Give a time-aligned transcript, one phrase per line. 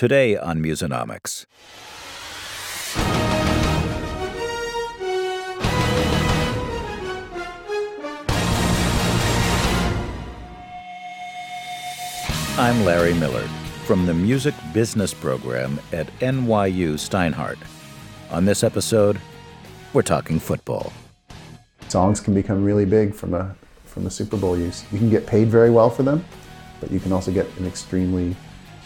[0.00, 1.44] Today on Musonomics.
[12.56, 13.46] I'm Larry Miller
[13.84, 17.58] from the Music Business Program at NYU Steinhardt.
[18.30, 19.20] On this episode,
[19.92, 20.94] we're talking football.
[21.88, 23.54] Songs can become really big from a
[23.84, 24.82] from a Super Bowl use.
[24.92, 26.24] You can get paid very well for them,
[26.80, 28.34] but you can also get an extremely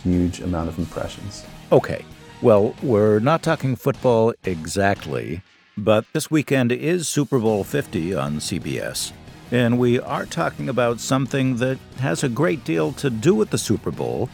[0.05, 1.45] huge amount of impressions.
[1.73, 2.05] Okay,
[2.43, 5.42] well, we're not talking football exactly,
[5.77, 9.12] but this weekend is Super Bowl 50 on CBS.
[9.51, 13.59] And we are talking about something that has a great deal to do with the
[13.59, 14.29] Super Bowl,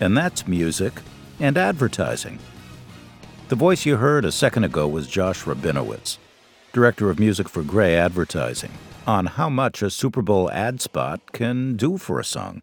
[0.00, 1.00] and that's music
[1.40, 2.38] and advertising.
[3.48, 6.18] The voice you heard a second ago was Josh Rabinowitz,
[6.72, 8.72] director of music for Grey Advertising,
[9.06, 12.62] on how much a Super Bowl ad spot can do for a song.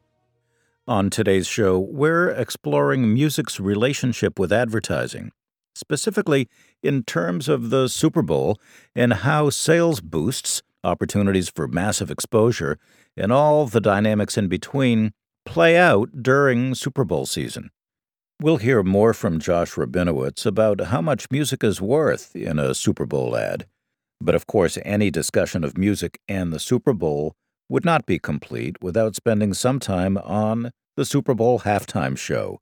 [0.85, 5.31] On today's show, we're exploring music's relationship with advertising,
[5.73, 6.49] specifically
[6.81, 8.59] in terms of the Super Bowl
[8.93, 12.77] and how sales boosts, opportunities for massive exposure,
[13.15, 15.13] and all the dynamics in between
[15.45, 17.69] play out during Super Bowl season.
[18.41, 23.05] We'll hear more from Josh Rabinowitz about how much music is worth in a Super
[23.05, 23.67] Bowl ad.
[24.19, 27.37] But of course, any discussion of music and the Super Bowl
[27.73, 32.59] would not be complete without spending some time on the Super Bowl halftime show.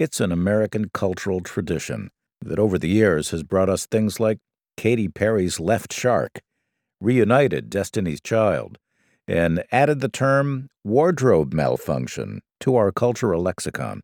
[0.00, 4.38] It's an American cultural tradition that over the years has brought us things like
[4.76, 6.40] Katy Perry's Left Shark,
[7.00, 8.78] reunited Destiny's Child,
[9.28, 14.00] and added the term wardrobe malfunction to our cultural lexicon.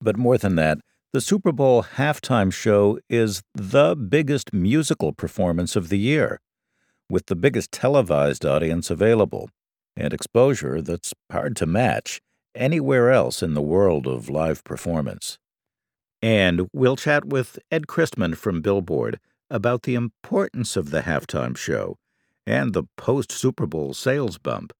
[0.00, 0.78] But more than that,
[1.12, 6.40] the Super Bowl halftime show is the biggest musical performance of the year,
[7.08, 9.50] with the biggest televised audience available
[9.98, 12.20] and exposure that's hard to match
[12.54, 15.38] anywhere else in the world of live performance.
[16.22, 19.18] And we'll chat with Ed Christman from Billboard
[19.50, 21.96] about the importance of the halftime show
[22.46, 24.72] and the post Super Bowl sales bump,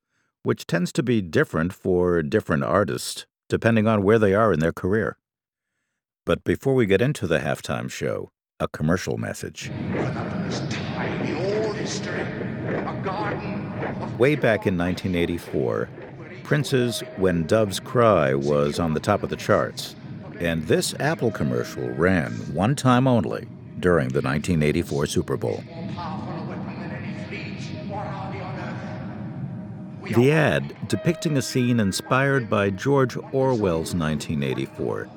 [0.42, 4.72] which tends to be different for different artists depending on where they are in their
[4.72, 5.16] career.
[6.24, 8.30] But before we get into the halftime show,
[8.60, 9.70] a commercial message.
[14.18, 15.88] Way back in 1984,
[16.42, 19.94] Prince's When Doves Cry was on the top of the charts,
[20.40, 23.46] and this Apple commercial ran one time only
[23.80, 25.62] during the 1984 Super Bowl.
[30.14, 35.08] The ad, depicting a scene inspired by George Orwell's 1984,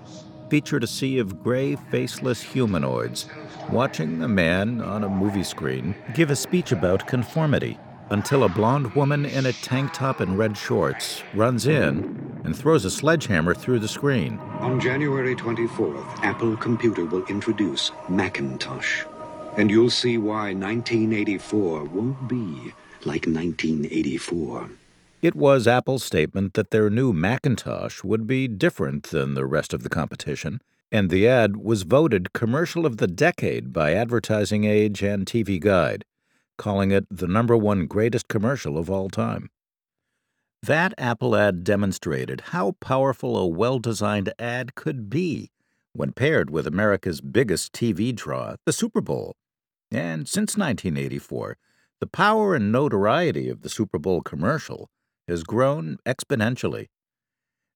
[0.50, 3.28] featured a sea of gray, faceless humanoids
[3.72, 7.78] watching a man on a movie screen give a speech about conformity
[8.10, 12.84] until a blonde woman in a tank top and red shorts runs in and throws
[12.84, 14.38] a sledgehammer through the screen.
[14.60, 19.06] On January 24th, Apple Computer will introduce Macintosh.
[19.58, 22.74] And you'll see why 1984 won't be
[23.06, 24.70] like 1984.
[25.22, 29.84] It was Apple's statement that their new Macintosh would be different than the rest of
[29.84, 35.26] the competition, and the ad was voted Commercial of the Decade by Advertising Age and
[35.26, 36.06] TV Guide
[36.62, 39.50] calling it the number one greatest commercial of all time.
[40.62, 45.50] That Apple ad demonstrated how powerful a well designed ad could be
[45.94, 49.36] when paired with America's biggest TV draw, the Super Bowl.
[49.90, 51.58] And since 1984,
[52.00, 54.92] the power and notoriety of the Super Bowl commercial
[55.28, 56.90] has grown exponentially.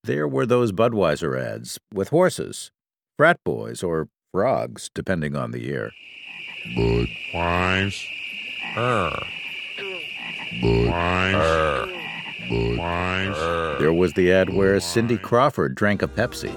[0.03, 2.72] There were those Budweiser ads with horses,
[3.18, 5.92] frat boys, or frogs, depending on the year.
[6.76, 8.26] Budweiser.
[13.80, 16.50] There was the ad where Cindy Crawford drank a Pepsi.
[16.50, 16.53] Is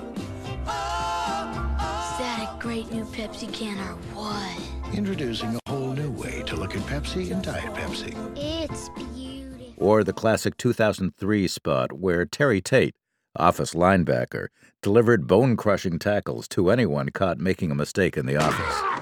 [2.18, 4.94] that a great new Pepsi can or what?
[4.94, 8.14] Introducing a whole new way to look at Pepsi and Diet Pepsi.
[8.36, 9.74] It's beautiful.
[9.76, 12.94] Or the classic 2003 spot where Terry Tate,
[13.38, 14.48] office linebacker,
[14.82, 18.98] delivered bone crushing tackles to anyone caught making a mistake in the office.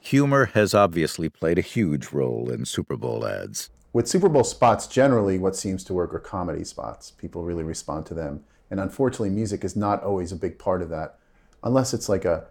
[0.00, 3.70] Humor has obviously played a huge role in Super Bowl ads.
[3.94, 7.10] With Super Bowl spots, generally what seems to work are comedy spots.
[7.10, 8.44] People really respond to them.
[8.70, 11.18] And unfortunately, music is not always a big part of that,
[11.62, 12.46] unless it's like a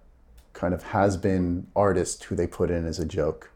[0.53, 3.51] kind of has been artist who they put in as a joke.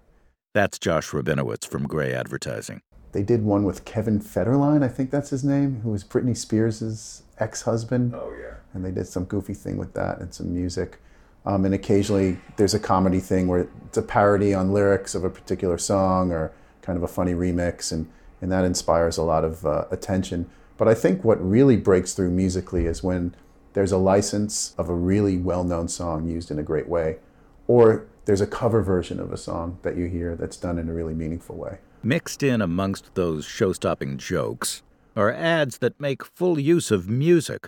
[0.53, 2.81] That's Josh Rabinowitz from Grey Advertising.
[3.15, 7.23] They did one with Kevin Federline, I think that's his name, who was Britney Spears'
[7.39, 8.13] ex husband.
[8.13, 8.55] Oh, yeah.
[8.73, 10.99] And they did some goofy thing with that and some music.
[11.45, 15.29] Um, and occasionally there's a comedy thing where it's a parody on lyrics of a
[15.29, 16.51] particular song or
[16.81, 20.49] kind of a funny remix, and, and that inspires a lot of uh, attention.
[20.75, 23.33] But I think what really breaks through musically is when
[23.71, 27.19] there's a license of a really well known song used in a great way,
[27.65, 30.93] or there's a cover version of a song that you hear that's done in a
[30.93, 31.77] really meaningful way.
[32.05, 34.83] Mixed in amongst those show stopping jokes
[35.15, 37.67] are ads that make full use of music,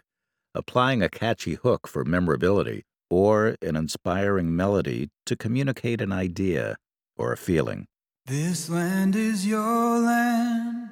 [0.53, 6.75] applying a catchy hook for memorability or an inspiring melody to communicate an idea
[7.15, 7.87] or a feeling.
[8.27, 10.91] This land is your land.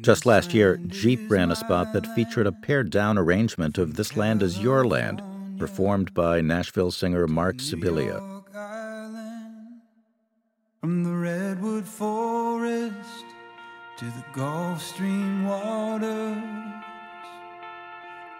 [0.00, 4.16] Just last year, Jeep ran a spot that featured a pared down arrangement of This
[4.16, 5.22] Land Is Your Land,
[5.56, 8.39] performed by Nashville singer Mark Sibilia.
[11.60, 13.24] Redwood forest
[13.98, 16.42] to the Gulf Stream waters,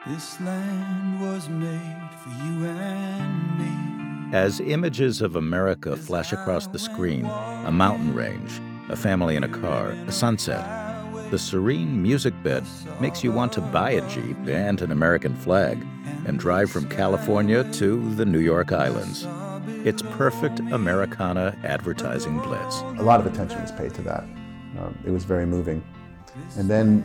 [0.07, 4.37] this land was made for you and me.
[4.37, 9.49] As images of America flash across the screen a mountain range, a family in a
[9.49, 10.65] car, a sunset
[11.31, 12.65] the serene music bed
[13.01, 15.87] makes you want to buy a Jeep and an American flag
[16.27, 19.29] and drive from California to the New York Islands.
[19.83, 22.83] It's perfect Americana advertising bliss.
[22.99, 24.25] A lot of attention was paid to that.
[24.79, 25.83] Um, it was very moving.
[26.59, 27.03] And then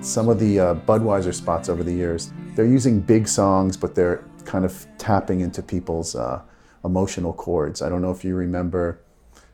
[0.00, 4.24] some of the uh, Budweiser spots over the years, they're using big songs, but they're
[4.46, 6.40] kind of tapping into people's uh,
[6.82, 7.82] emotional chords.
[7.82, 9.00] I don't know if you remember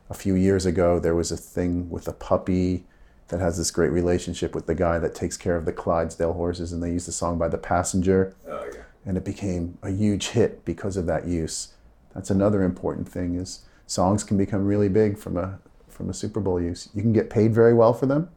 [0.09, 2.85] a few years ago, there was a thing with a puppy
[3.27, 6.71] that has this great relationship with the guy that takes care of the Clydesdale horses,
[6.71, 8.33] and they used the song by The Passenger.
[8.47, 8.83] Oh, yeah.
[9.05, 11.73] And it became a huge hit because of that use.
[12.13, 16.39] That's another important thing is songs can become really big from a from a Super
[16.39, 16.89] Bowl use.
[16.93, 18.29] You can get paid very well for them,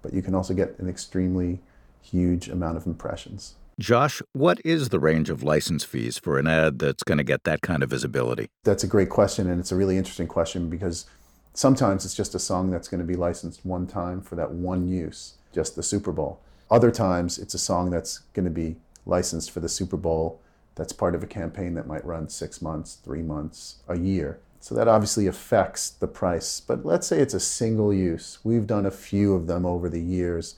[0.00, 1.60] but you can also get an extremely
[2.00, 3.56] huge amount of impressions.
[3.78, 7.44] Josh, what is the range of license fees for an ad that's going to get
[7.44, 8.48] that kind of visibility?
[8.64, 11.06] That's a great question, and it's a really interesting question because
[11.52, 14.88] Sometimes it's just a song that's going to be licensed one time for that one
[14.88, 16.40] use, just the Super Bowl.
[16.70, 20.40] Other times it's a song that's going to be licensed for the Super Bowl
[20.80, 24.40] that's part of a campaign that might run six months, three months, a year.
[24.60, 26.58] So that obviously affects the price.
[26.58, 28.38] But let's say it's a single use.
[28.44, 30.54] We've done a few of them over the years,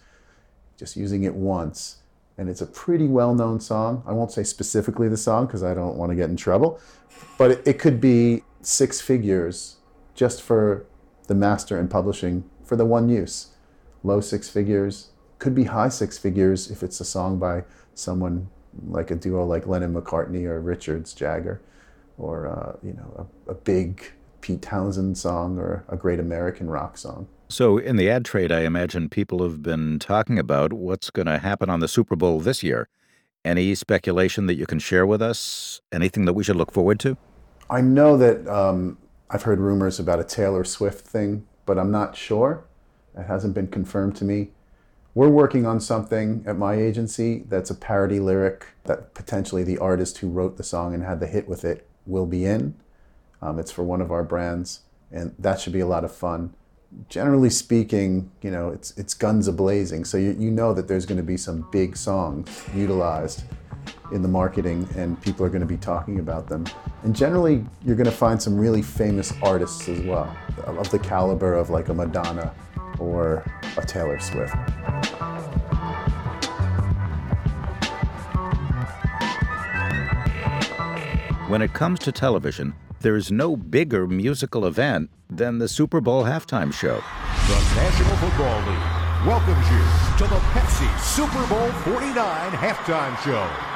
[0.78, 2.02] just using it once.
[2.38, 4.04] And it's a pretty well known song.
[4.06, 6.78] I won't say specifically the song because I don't want to get in trouble,
[7.36, 9.78] but it, it could be six figures
[10.14, 10.86] just for
[11.26, 13.56] the master and publishing for the one use.
[14.04, 15.08] Low six figures,
[15.40, 17.64] could be high six figures if it's a song by
[17.96, 18.50] someone
[18.88, 21.60] like a duo like Lennon McCartney or Richards Jagger,
[22.18, 26.98] or uh, you know a, a big Pete Townshend song or a great American rock
[26.98, 27.28] song.
[27.48, 31.38] So, in the ad trade, I imagine people have been talking about what's going to
[31.38, 32.88] happen on the Super Bowl this year.
[33.44, 35.80] Any speculation that you can share with us?
[35.92, 37.16] Anything that we should look forward to?
[37.68, 38.98] I know that um,
[39.30, 42.64] I've heard rumors about a Taylor Swift thing, but I'm not sure.
[43.16, 44.50] It hasn't been confirmed to me.
[45.14, 50.18] We're working on something at my agency that's a parody lyric that potentially the artist
[50.18, 52.74] who wrote the song and had the hit with it will be in.
[53.42, 54.80] Um, it's for one of our brands,
[55.10, 56.54] and that should be a lot of fun.
[57.10, 61.04] Generally speaking, you know, it's it's guns a blazing, so you, you know that there's
[61.04, 63.44] going to be some big songs utilized
[64.12, 66.64] in the marketing and people are going to be talking about them.
[67.02, 71.54] And generally, you're going to find some really famous artists as well, of the caliber
[71.54, 72.54] of like a Madonna
[72.98, 73.44] or
[73.76, 74.54] a Taylor Swift.
[81.48, 86.72] When it comes to television, there's no bigger musical event than the Super Bowl halftime
[86.72, 87.02] show.
[87.48, 93.71] The National Football League welcomes you to the Pepsi Super Bowl 49 halftime show.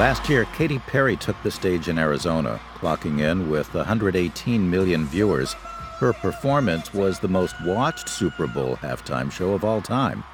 [0.00, 5.52] Last year, Katy Perry took the stage in Arizona, clocking in with 118 million viewers.
[5.52, 10.24] Her performance was the most watched Super Bowl halftime show of all time.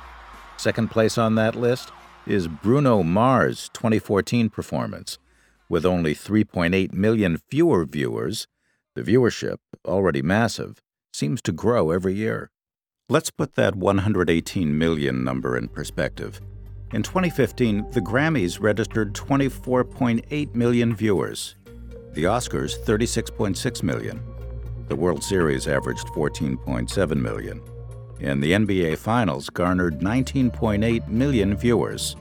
[0.56, 1.90] Second place on that list
[2.28, 5.18] is Bruno Mars' 2014 performance.
[5.68, 8.46] With only 3.8 million fewer viewers,
[8.94, 10.80] the viewership, already massive,
[11.12, 12.52] seems to grow every year.
[13.08, 16.40] Let's put that 118 million number in perspective.
[16.92, 21.56] In 2015, the Grammys registered 24.8 million viewers,
[22.12, 24.22] the Oscars 36.6 million,
[24.86, 27.60] the World Series averaged 14.7 million,
[28.20, 32.14] and the NBA Finals garnered 19.8 million viewers.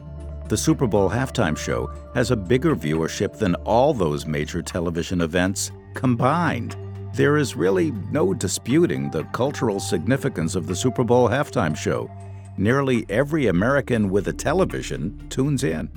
[0.50, 5.72] The Super Bowl halftime show has a bigger viewership than all those major television events
[5.94, 6.76] combined.
[7.14, 12.10] There is really no disputing the cultural significance of the Super Bowl halftime show
[12.58, 15.90] nearly every American with a television tunes in.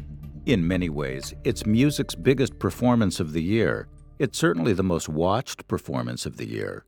[0.46, 3.88] In many ways, it's music's biggest performance of the year.
[4.18, 6.84] It's certainly the most watched performance of the year.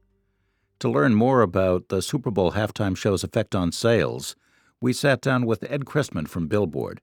[0.81, 4.35] To learn more about the Super Bowl halftime show's effect on sales,
[4.81, 7.03] we sat down with Ed Christman from Billboard.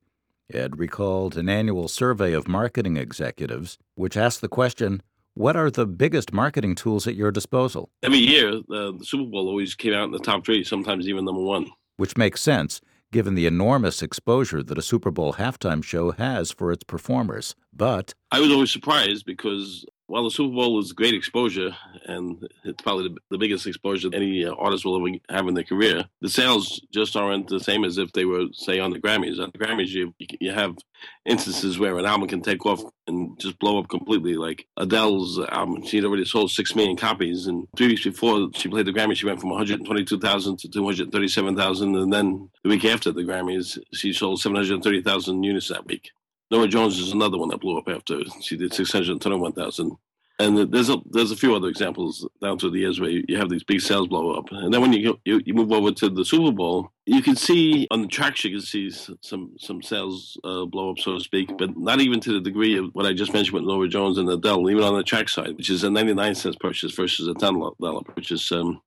[0.51, 5.03] Ed recalled an annual survey of marketing executives, which asked the question
[5.35, 7.91] What are the biggest marketing tools at your disposal?
[8.01, 11.41] Every year, the Super Bowl always came out in the top three, sometimes even number
[11.41, 11.67] one.
[11.97, 16.71] Which makes sense given the enormous exposure that a Super Bowl halftime show has for
[16.71, 17.55] its performers.
[17.73, 22.81] But I was always surprised because while the Super Bowl is great exposure, and it's
[22.81, 26.29] probably the, the biggest exposure any uh, artist will ever have in their career, the
[26.29, 29.39] sales just aren't the same as if they were, say, on the Grammys.
[29.39, 30.77] On the Grammys, you you have
[31.25, 34.35] instances where an album can take off and just blow up completely.
[34.35, 38.85] Like Adele's album, she'd already sold six million copies, and three weeks before she played
[38.85, 43.77] the Grammys, she went from 122,000 to 237,000, and then the week after the Grammys,
[43.93, 46.11] she sold 730,000 units that week.
[46.51, 49.97] Norah Jones is another one that blew up after she did 621,000.
[50.39, 53.49] And there's a there's a few other examples down through the years where you have
[53.49, 56.23] these big sales blow up, and then when you you, you move over to the
[56.23, 60.65] Super Bowl, you can see on the tracks you can see some some sales uh,
[60.65, 63.33] blow up, so to speak, but not even to the degree of what I just
[63.33, 64.69] mentioned with Norah Jones and Adele.
[64.69, 68.03] Even on the track side, which is a 99 cents purchase versus a ten dollar
[68.03, 68.79] purchase, um,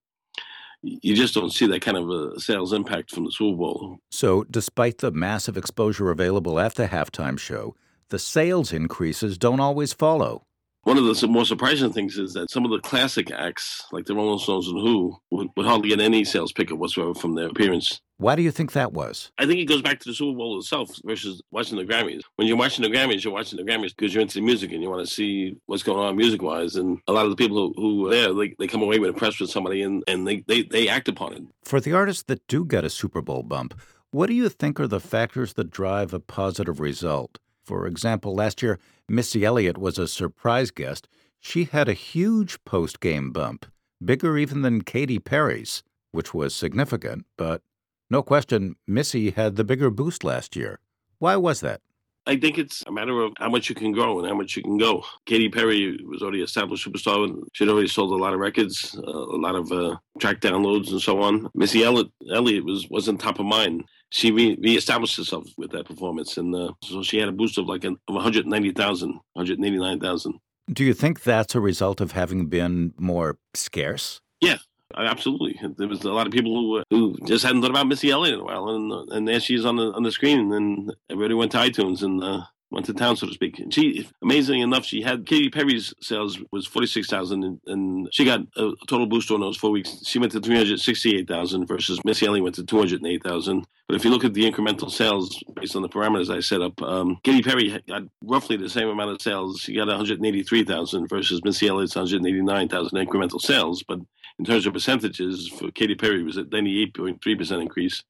[0.83, 3.99] you just don't see that kind of a sales impact from the Super Bowl.
[4.11, 7.75] So, despite the massive exposure available at the halftime show,
[8.09, 10.45] the sales increases don't always follow.
[10.85, 14.15] One of the more surprising things is that some of the classic acts, like the
[14.15, 18.01] Rolling Stones and Who, would, would, hardly get any sales pickup whatsoever from their appearance.
[18.21, 19.33] Why do you think that was?
[19.39, 22.21] I think it goes back to the Super Bowl itself versus watching the Grammys.
[22.37, 24.83] When you're watching the Grammys, you're watching the Grammys because you're into the music and
[24.83, 26.77] you want to see what's going on music wise.
[26.77, 29.09] And a lot of the people who, who are there, they, they come away with
[29.09, 31.43] impressed with somebody and, and they, they, they act upon it.
[31.65, 34.87] For the artists that do get a Super Bowl bump, what do you think are
[34.87, 37.39] the factors that drive a positive result?
[37.65, 41.09] For example, last year, Missy Elliott was a surprise guest
[41.39, 43.65] she had a huge post game bump,
[44.05, 47.63] bigger even than Katy Perry's, which was significant, but
[48.11, 50.81] no question, Missy had the bigger boost last year.
[51.19, 51.81] Why was that?
[52.27, 54.63] I think it's a matter of how much you can grow and how much you
[54.63, 55.05] can go.
[55.27, 57.25] Katy Perry was already established superstar.
[57.25, 60.91] and She'd already sold a lot of records, uh, a lot of uh, track downloads,
[60.91, 61.49] and so on.
[61.55, 63.85] Missy Elliott, Elliott was wasn't top of mind.
[64.11, 67.67] She re- reestablished herself with that performance, and uh, so she had a boost of
[67.67, 70.35] like an, of 190,000, 189,000.
[70.73, 74.21] Do you think that's a result of having been more scarce?
[74.41, 74.59] Yeah,
[74.97, 75.61] absolutely.
[75.77, 78.41] There was a lot of people who who just hadn't thought about Missy Elliott in
[78.41, 81.53] a while, and and there she is on the on the screen, and everybody went
[81.53, 83.59] to iTunes and uh, went to town, so to speak.
[83.59, 88.25] And she, amazingly enough, she had Katy Perry's sales was forty six thousand, and she
[88.25, 90.07] got a total boost on those four weeks.
[90.07, 93.05] She went to three hundred sixty eight thousand versus Missy Elliott went to two hundred
[93.07, 93.67] eight thousand.
[93.89, 96.81] But if you look at the incremental sales based on the parameters I set up,
[96.81, 99.61] um, Katy Perry got roughly the same amount of sales.
[99.61, 102.99] She got one hundred eighty three thousand versus Missy Elliott's one hundred eighty nine thousand
[102.99, 103.99] incremental sales, but
[104.39, 108.03] in terms of percentages, for Katy Perry, it was at 98.3% increase.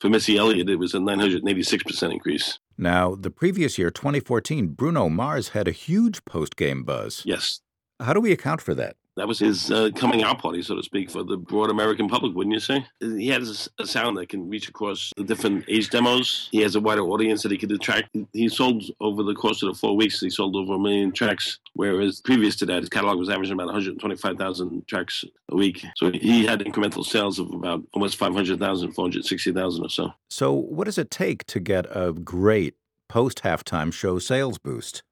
[0.00, 2.58] For Missy Elliott, it was a 986% increase.
[2.78, 7.22] Now, the previous year, 2014, Bruno Mars had a huge post game buzz.
[7.24, 7.60] Yes.
[8.00, 8.96] How do we account for that?
[9.16, 12.34] That was his uh, coming out party, so to speak, for the broad American public,
[12.34, 12.86] wouldn't you say?
[13.00, 16.48] He has a sound that can reach across the different age demos.
[16.50, 18.08] He has a wider audience that he could attract.
[18.32, 21.58] He sold over the course of the four weeks, he sold over a million tracks,
[21.74, 25.84] whereas previous to that, his catalog was averaging about 125,000 tracks a week.
[25.96, 30.12] So he had incremental sales of about almost 500,000, 460,000 or so.
[30.30, 32.74] So, what does it take to get a great
[33.08, 35.02] post halftime show sales boost?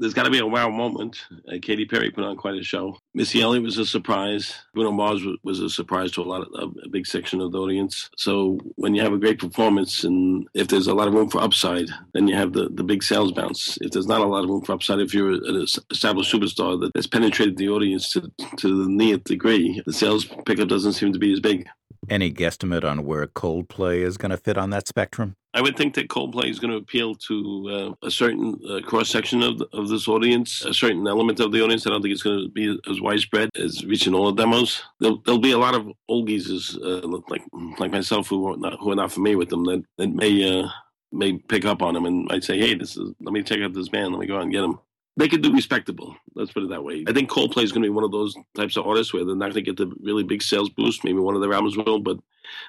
[0.00, 1.26] there's got to be a wow moment.
[1.46, 2.96] Uh, Katy Perry put on quite a show.
[3.12, 4.54] Missy Elliott was a surprise.
[4.72, 8.08] Bruno Mars was, a surprise to a lot of a big section of the audience.
[8.16, 11.40] So when you have a great performance and if there's a lot of room for
[11.40, 13.78] upside, then you have the, the big sales bounce.
[13.80, 16.92] If there's not a lot of room for upside, if you're an established superstar that
[16.94, 21.18] has penetrated the audience to, to the nth degree, the sales pickup doesn't seem to
[21.18, 21.68] be as big.
[22.08, 25.36] Any guesstimate on where Coldplay is going to fit on that spectrum?
[25.52, 29.10] I would think that Coldplay is going to appeal to uh, a certain uh, cross
[29.10, 31.86] section of, of this audience, a certain element of the audience.
[31.86, 34.82] I don't think it's going to be as widespread as reaching all the demos.
[35.00, 37.42] There'll, there'll be a lot of old geezers uh, like
[37.78, 40.68] like myself who are not who are not familiar with them that, that may uh,
[41.12, 43.72] may pick up on them and might say, "Hey, this is let me check out
[43.72, 44.12] this band.
[44.12, 44.78] Let me go out and get them."
[45.16, 46.16] they could do respectable.
[46.34, 47.04] Let's put it that way.
[47.06, 49.36] I think Coldplay is going to be one of those types of artists where they're
[49.36, 51.04] not going to get the really big sales boost.
[51.04, 52.18] Maybe one of their albums will, but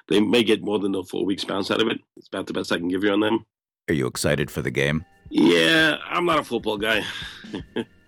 [0.08, 1.98] they may get more than a four weeks bounce out of it.
[2.16, 3.46] It's about the best I can give you on them.
[3.88, 5.04] Are you excited for the game?
[5.30, 7.04] Yeah, I'm not a football guy.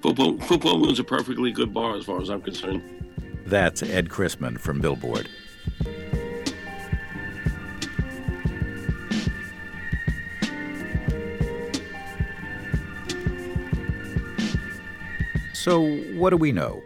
[0.00, 2.82] football football moon's a perfectly good bar as far as I'm concerned.
[3.46, 5.28] That's Ed Christman from Billboard.
[15.64, 16.82] So, what do we know?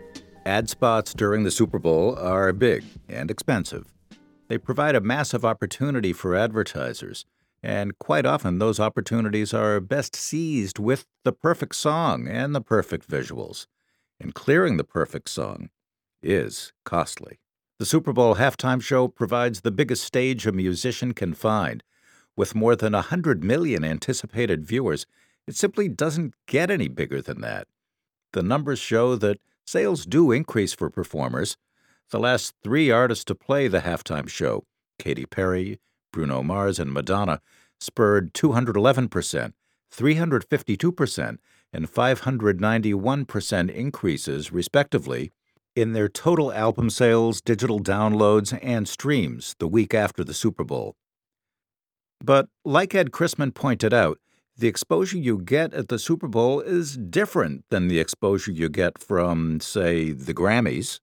[0.46, 3.92] Ad spots during the Super Bowl are big and expensive.
[4.46, 7.26] They provide a massive opportunity for advertisers,
[7.62, 13.08] and quite often those opportunities are best seized with the perfect song and the perfect
[13.08, 13.66] visuals.
[14.20, 15.70] And clearing the perfect song
[16.22, 17.38] is costly.
[17.78, 21.82] The Super Bowl halftime show provides the biggest stage a musician can find.
[22.36, 25.06] With more than 100 million anticipated viewers,
[25.46, 27.68] it simply doesn't get any bigger than that.
[28.32, 31.56] The numbers show that sales do increase for performers.
[32.10, 34.64] The last three artists to play the halftime show,
[34.98, 35.78] Katy Perry,
[36.12, 37.40] Bruno Mars, and Madonna,
[37.80, 39.52] spurred 211%,
[39.94, 41.38] 352%,
[41.72, 45.32] and 591% increases, respectively,
[45.76, 50.96] in their total album sales, digital downloads, and streams the week after the Super Bowl.
[52.22, 54.18] But, like Ed Christman pointed out,
[54.56, 58.98] the exposure you get at the Super Bowl is different than the exposure you get
[58.98, 60.98] from, say, the Grammys.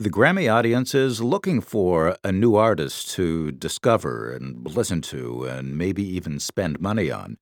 [0.00, 5.76] The Grammy audience is looking for a new artist to discover and listen to and
[5.76, 7.36] maybe even spend money on.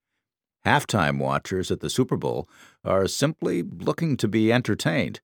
[0.67, 2.49] Halftime watchers at the Super Bowl
[2.83, 5.21] are simply looking to be entertained.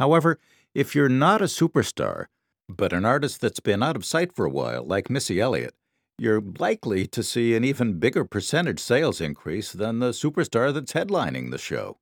[0.00, 0.40] However,
[0.74, 2.26] if you're not a superstar,
[2.68, 5.74] but an artist that's been out of sight for a while, like Missy Elliott,
[6.18, 11.52] you're likely to see an even bigger percentage sales increase than the superstar that's headlining
[11.52, 11.98] the show.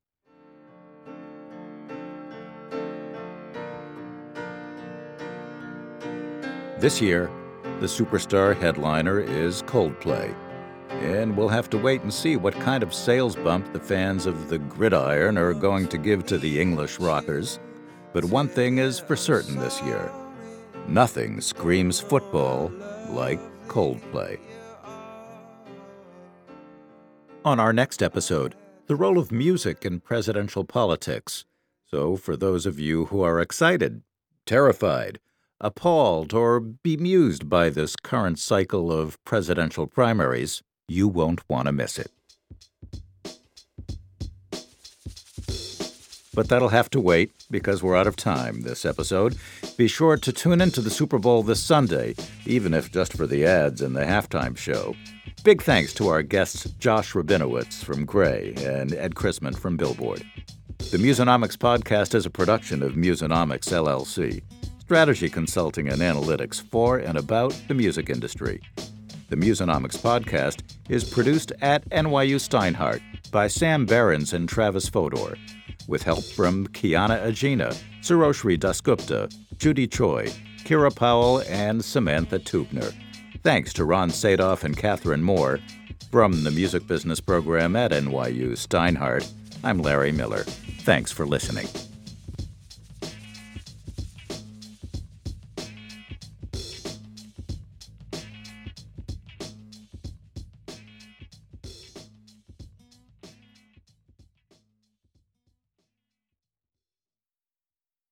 [6.81, 7.31] This year,
[7.81, 10.35] the superstar headliner is Coldplay,
[10.89, 14.49] and we'll have to wait and see what kind of sales bump the fans of
[14.49, 17.61] the gridiron are going to give to the English rockers.
[18.15, 20.11] But one thing is for certain this year
[20.89, 22.73] nothing screams football
[23.11, 24.41] like Coldplay.
[27.45, 28.55] On our next episode,
[28.87, 31.45] the role of music in presidential politics.
[31.91, 34.01] So, for those of you who are excited,
[34.47, 35.21] terrified,
[35.61, 41.99] appalled, or bemused by this current cycle of presidential primaries, you won't want to miss
[41.99, 42.11] it.
[46.33, 49.37] But that'll have to wait because we're out of time this episode.
[49.77, 52.15] Be sure to tune into the Super Bowl this Sunday,
[52.47, 54.95] even if just for the ads and the halftime show.
[55.43, 60.23] Big thanks to our guests Josh Rabinowitz from Grey and Ed Christman from Billboard.
[60.91, 64.43] The Musonomics podcast is a production of Musonomics LLC,
[64.91, 68.61] strategy consulting and analytics for and about the music industry.
[69.29, 73.01] The Musonomics podcast is produced at NYU Steinhardt
[73.31, 75.37] by Sam Behrens and Travis Fodor
[75.87, 80.27] with help from Kiana Agina, Saroshri Dasgupta, Judy Choi,
[80.65, 82.93] Kira Powell, and Samantha Tubner.
[83.45, 85.61] Thanks to Ron Sadoff and Catherine Moore.
[86.11, 89.31] From the Music Business Program at NYU Steinhardt,
[89.63, 90.43] I'm Larry Miller.
[90.83, 91.69] Thanks for listening.